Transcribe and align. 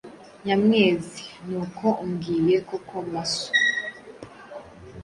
Nyamwezi: 0.45 1.23
Ni 1.47 1.55
uko 1.63 1.87
umbwiye 2.03 2.57
koko 2.67 2.95
Masu! 3.11 3.49